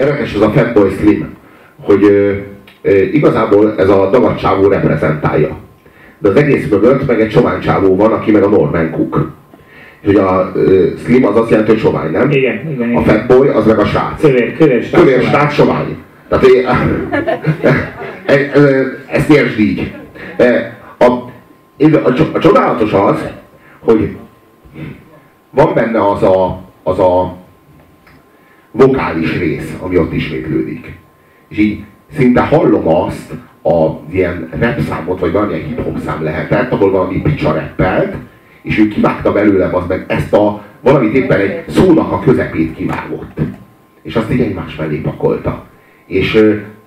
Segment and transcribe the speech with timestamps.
[0.00, 1.36] érdekes ez a Fatboy Slim,
[1.82, 2.32] hogy ö,
[2.82, 5.56] ö, igazából ez a dagadcsávó reprezentálja.
[6.18, 9.30] De az egész mögött meg egy csoványcsávó van, aki meg a Norman Cook.
[10.04, 12.30] Hogy a ö, Slim az azt jelenti, hogy sovány, nem?
[12.30, 13.00] Igen, igen, A.
[13.02, 14.20] Fatboy az meg a srác.
[14.20, 15.30] Kövér, kövér, srác, Kövér sovány.
[15.32, 15.96] srác sovány.
[16.28, 16.64] Tehát é-
[18.24, 19.92] e- e- ezt értsd így.
[20.36, 23.28] E, A, a, a csodálatos az,
[23.80, 24.16] hogy
[25.50, 27.36] van benne az a, az a
[28.70, 30.98] vokális rész, ami ott ismétlődik.
[31.48, 31.84] És így
[32.16, 37.52] szinte hallom azt, a ilyen rap számot, vagy valamilyen hip-hop szám lehetett, ahol valami picsa
[37.52, 38.14] rappelt,
[38.62, 43.38] és ő kivágta belőle az meg ezt a valamit éppen egy szónak a közepét kivágott.
[44.02, 45.64] És azt így egymás mellé pakolta.
[46.06, 46.44] És,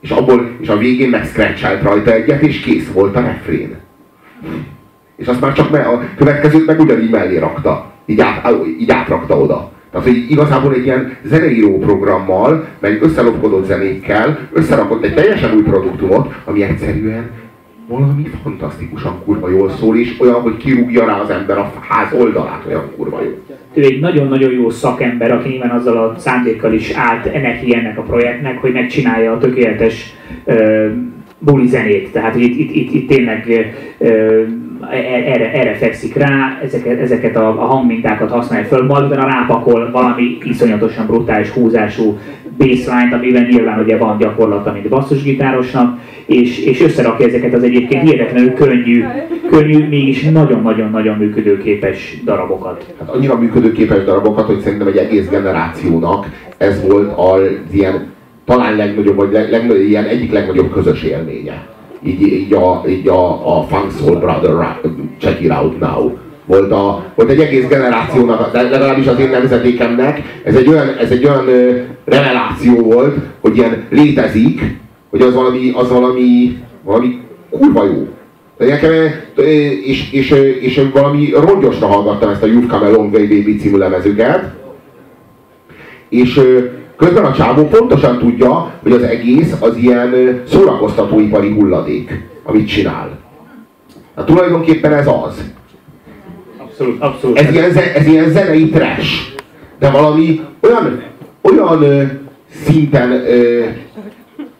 [0.00, 3.76] és, abból, és a végén meg scratchelt rajta egyet, és kész volt a refrén.
[5.16, 7.92] És azt már csak me- a következőt meg ugyanígy mellé rakta.
[8.06, 8.48] Így, át,
[8.80, 9.72] így átrakta oda.
[9.90, 16.34] Tehát, hogy igazából egy ilyen zeneíró programmal, meg összelopkodott zenékkel összerakott egy teljesen új produktumot,
[16.44, 17.30] ami egyszerűen
[17.88, 22.64] valami fantasztikusan kurva jól szól, és olyan, hogy kirúgja rá az ember a ház oldalát,
[22.68, 23.30] olyan kurva jó.
[23.74, 28.02] ő egy nagyon-nagyon jó szakember, aki nyilván azzal a szándékkal is állt neki ennek a
[28.02, 30.86] projektnek, hogy megcsinálja a tökéletes uh,
[31.38, 32.12] buli zenét.
[32.12, 34.42] Tehát itt, itt, itt, itt tényleg uh,
[34.90, 40.38] erre, erre fekszik rá, ezeket, ezeket a, a hangmintákat használja föl, majd utána rápakol valami
[40.42, 42.18] iszonyatosan brutális húzású
[42.58, 48.52] bassline amiben nyilván ugye van gyakorlata, mint basszusgitárosnak, és, és összerakja ezeket az egyébként hihetetlenül
[48.52, 49.04] könnyű,
[49.50, 52.94] könnyű, mégis nagyon-nagyon-nagyon működőképes darabokat.
[52.98, 57.40] Hát annyira működőképes darabokat, hogy szerintem egy egész generációnak ez volt az
[57.72, 61.66] ilyen talán legnagyobb, vagy leg, legnagyobb, ilyen egyik legnagyobb közös élménye.
[62.02, 64.78] Így, így, a, így a, a Funk Soul Brother
[65.18, 66.12] Check It Out Now.
[66.44, 71.10] Volt, a, volt egy egész generációnak, de legalábbis az én nemzedékemnek, ez egy olyan, ez
[71.10, 74.60] egy olyan ö, reveláció volt, hogy ilyen létezik,
[75.10, 77.20] hogy az valami, az valami, valami
[77.50, 78.08] kurva jó.
[78.58, 78.92] Nekem,
[79.84, 83.56] és, és, és, és valami rongyosra hallgattam ezt a You've Come a Long Way Baby
[83.56, 84.54] című lemezüket,
[86.08, 86.40] és
[86.96, 93.18] közben a csávó pontosan tudja, hogy az egész az ilyen szórakoztatóipari hulladék, amit csinál.
[94.16, 95.42] Hát tulajdonképpen ez az.
[96.58, 97.38] Abszolút, abszolút.
[97.38, 99.34] Ez ilyen, ez ilyen zenei trash.
[99.78, 101.02] De valami olyan,
[101.42, 102.02] olyan ö,
[102.64, 103.64] szinten, ö,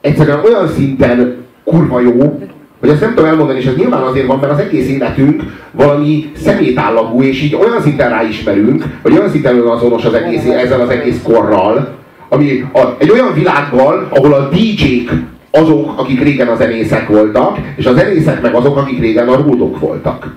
[0.00, 2.40] egyszerűen olyan szinten kurva jó,
[2.80, 6.30] hogy ezt nem tudom elmondani, és ez nyilván azért van, mert az egész életünk valami
[6.36, 11.22] szemétállagú, és így olyan szinten ráismerünk, vagy olyan szinten azonos az egész, ezzel az egész
[11.22, 12.00] korral,
[12.32, 15.10] ami a, egy olyan világgal, ahol a DJ-k
[15.50, 19.78] azok, akik régen a zenészek voltak, és a zenészek meg azok, akik régen a ródok
[19.78, 20.34] voltak.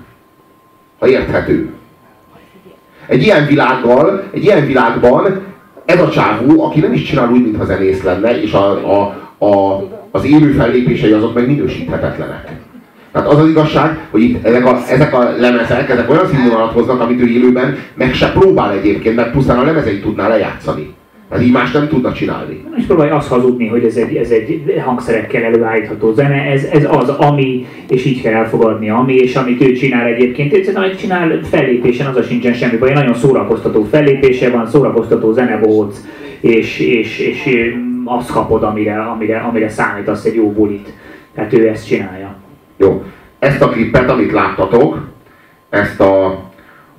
[0.98, 1.68] Ha érthető.
[3.06, 5.40] Egy ilyen világgal, egy ilyen világban
[5.84, 9.00] ez a csávó, aki nem is csinál úgy, mintha zenész lenne, és a, a,
[9.46, 12.50] a, az élő fellépései azok meg minősíthetetlenek.
[13.12, 17.00] Tehát az az igazság, hogy itt ezek a, ezek a lemezek, ezek olyan színvonalat hoznak,
[17.00, 20.94] amit ő élőben meg se próbál egyébként, mert pusztán a lemezeit tudná lejátszani.
[21.28, 22.64] Tehát így más nem tudna csinálni.
[22.76, 27.08] És próbálj azt hazudni, hogy ez egy, ez egy hangszerekkel előállítható zene, ez, ez az,
[27.08, 30.54] ami, és így kell elfogadni, ami, és amit ő csinál egyébként.
[30.54, 32.92] Ez, amit csinál fellépésen, az a sincsen semmi baj.
[32.92, 36.00] Nagyon szórakoztató fellépése van, szórakoztató zenebóc,
[36.40, 40.92] és, és, és azt kapod, amire, amire, amire számítasz egy jó bulit.
[41.34, 42.34] Tehát ő ezt csinálja.
[42.76, 43.04] Jó.
[43.38, 45.08] Ezt a klippet, amit láttatok,
[45.70, 46.44] ezt a,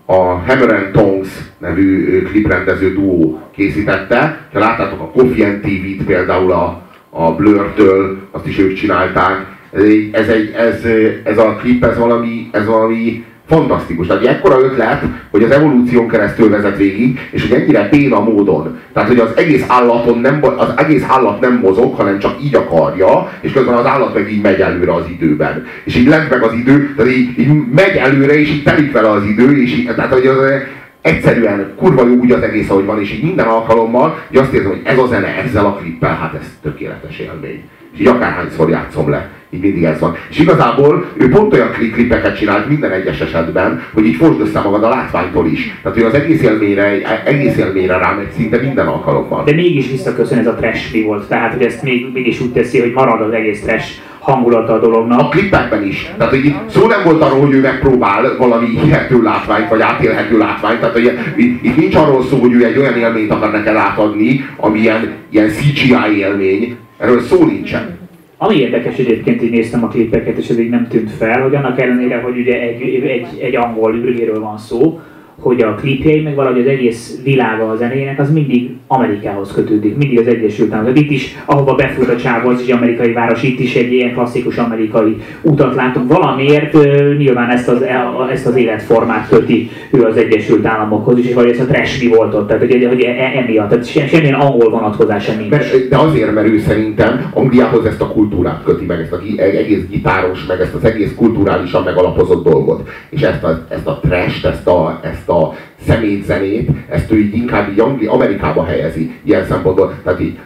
[0.10, 4.48] a Hammer and Tongs nevű kliprendező duó készítette.
[4.54, 9.46] Ha láttátok a Coffee and TV-t például a, a Blur-től, azt is ők csinálták.
[9.72, 10.86] Ez, egy, ez, egy, ez,
[11.24, 14.08] ez a klip, ez valami, ez valami fantasztikus.
[14.08, 18.80] Tehát egy ekkora ötlet, hogy az evolúción keresztül vezet végig, és hogy ennyire béna módon.
[18.94, 23.32] Tehát, hogy az egész állaton nem, az egész állat nem mozog, hanem csak így akarja,
[23.42, 25.66] és közben az állat meg így megy előre az időben.
[25.84, 29.10] És így lent meg az idő, tehát így, így megy előre, és így telik vele
[29.10, 30.38] az idő, és így, tehát, hogy az,
[31.02, 34.70] egyszerűen kurva jó úgy az egész, ahogy van, és így minden alkalommal, hogy azt érzem,
[34.70, 37.64] hogy ez a zene ezzel a klippel, hát ez tökéletes élmény.
[37.94, 40.16] És így akárhányszor játszom le, így mindig ez van.
[40.30, 44.60] És igazából ő pont olyan kli- klippeket csinált minden egyes esetben, hogy így fosd össze
[44.60, 45.78] magad a látványtól is.
[45.82, 49.44] Tehát, hogy az egész élményre, egész élményre rámegy szinte minden alkalommal.
[49.44, 51.28] De mégis visszaköszön ez a trash mi volt.
[51.28, 53.88] Tehát, hogy ezt még, mégis úgy teszi, hogy marad az egész trash
[54.20, 55.20] hangulata a dolognak.
[55.20, 56.12] A klippekben is.
[56.18, 60.38] Tehát, hogy itt szó nem volt arról, hogy ő megpróbál valami hihető látványt, vagy átélhető
[60.38, 60.80] látványt.
[60.80, 64.80] Tehát, hogy itt nincs arról szó, hogy ő egy olyan élményt akar neked átadni, ami
[64.80, 66.78] ilyen, ilyen CGI élmény.
[66.98, 67.98] Erről szó nincsen.
[68.38, 72.20] Ami érdekes egyébként, így néztem a klippeket, és ez nem tűnt fel, hogy annak ellenére,
[72.20, 75.00] hogy ugye egy, egy, egy angol űrgéről van szó,
[75.40, 80.20] hogy a klipjei, meg valahogy az egész világa a zenének, az mindig Amerikához kötődik, mindig
[80.20, 81.00] az Egyesült Államok.
[81.00, 84.58] Itt is, ahova befut a csávó, az egy amerikai város, itt is egy ilyen klasszikus
[84.58, 86.12] amerikai utat látunk.
[86.12, 86.74] Valamiért
[87.18, 91.60] nyilván ezt az, e, ezt az életformát köti ő az Egyesült Államokhoz is, vagy ezt
[91.60, 95.90] a trash volt ott, tehát hogy, hogy e, emiatt, tehát semmilyen angol vonatkozása nincs.
[95.90, 100.46] De azért, mert ő szerintem Angliához ezt a kultúrát köti meg, ezt az egész gitáros,
[100.46, 102.90] meg ezt az egész kulturálisan megalapozott dolgot.
[103.10, 105.54] És ezt a, ezt a trash ezt a, ezt a
[105.88, 109.94] szemétzenét, ezt ő így inkább így Angli, Amerikába helyezi ilyen szempontból.
[110.04, 110.38] Tehát így,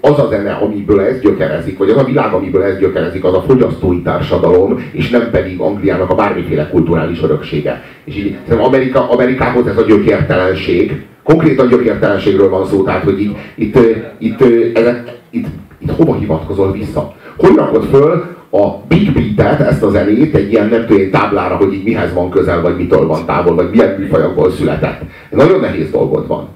[0.00, 3.42] az a zene, amiből ez gyökerezik, vagy az a világ, amiből ez gyökerezik, az a
[3.42, 7.82] fogyasztói társadalom, és nem pedig Angliának a bármiféle kulturális öröksége.
[8.04, 13.36] És így szerintem Amerika, Amerikához ez a gyökértelenség, konkrétan gyökértelenségről van szó, tehát hogy így,
[13.54, 13.78] itt,
[14.18, 15.46] itt, itt, ezek, itt,
[15.78, 17.14] itt hova hivatkozol vissza?
[17.36, 21.72] Hogy rakod föl a Big Beat-et, ezt a zenét egy ilyen nem tudom táblára, hogy
[21.72, 25.00] így mihez van közel, vagy mitől van távol, vagy milyen műfajokból született.
[25.30, 26.48] Nagyon nehéz dolgod van.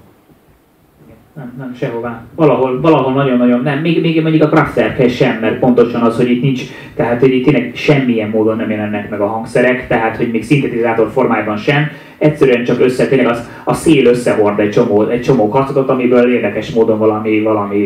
[1.37, 2.25] Nem, nem, sehová.
[2.35, 3.79] Valahol, valahol nagyon-nagyon nem.
[3.79, 6.62] Még, még mondjuk a Kraftwerkhez sem, mert pontosan az, hogy itt nincs,
[6.94, 11.11] tehát hogy itt tényleg semmilyen módon nem jelennek meg a hangszerek, tehát hogy még szintetizátor
[11.12, 11.90] formájában sem.
[12.19, 16.70] Egyszerűen csak össze, tényleg az, a szél összehord egy csomó, egy csomó kacodot, amiből érdekes
[16.70, 17.76] módon valami, valami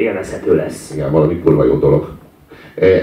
[0.00, 0.92] élvezhető lesz.
[0.94, 2.08] Igen, valami kurva jó dolog.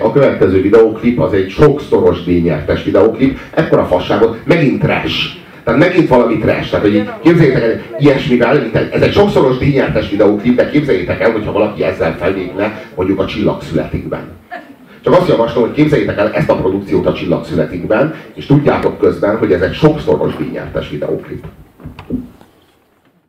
[0.01, 5.43] A következő videóklip az egy sokszoros díjnyertes videóklip, ekkora fasságot, megint trash.
[5.63, 6.69] Tehát megint valami trash.
[6.69, 11.83] Tehát, hogy képzeljétek el, ilyesmivel, ez egy sokszoros díjnyertes videóklip, de képzeljétek el, hogyha valaki
[11.83, 14.21] ezzel fellépne, mondjuk a csillag születikben.
[15.03, 19.37] Csak azt javaslom, hogy képzeljétek el ezt a produkciót a csillag születikben, és tudjátok közben,
[19.37, 21.43] hogy ez egy sokszoros díjnyertes videóklip.